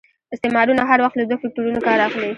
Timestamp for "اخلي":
2.07-2.29